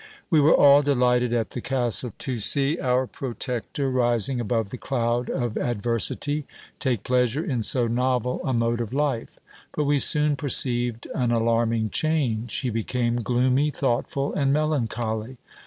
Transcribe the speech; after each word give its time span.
We 0.31 0.41
were 0.41 0.55
all 0.55 0.81
delighted 0.81 1.31
at 1.31 1.51
the 1.51 1.61
castle 1.61 2.11
to 2.17 2.39
see 2.39 2.79
our 2.79 3.05
protector, 3.05 3.91
rising 3.91 4.39
above 4.39 4.71
the 4.71 4.79
cloud 4.79 5.29
of 5.29 5.59
adversity, 5.59 6.47
take 6.79 7.03
pleasure 7.03 7.45
in 7.45 7.61
so 7.61 7.85
novel 7.85 8.41
a 8.43 8.51
mode 8.51 8.81
of 8.81 8.93
life: 8.93 9.37
but 9.75 9.83
we 9.83 9.99
soon 9.99 10.35
perceived 10.37 11.05
an 11.13 11.31
alarming 11.31 11.91
change. 11.91 12.61
He 12.61 12.71
became 12.71 13.21
gloomy, 13.21 13.69
thoughtful, 13.69 14.33
and 14.33 14.51
melancholy. 14.51 15.37